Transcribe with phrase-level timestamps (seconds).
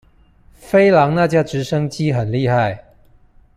[0.55, 2.83] 飛狼那架直升機很厲害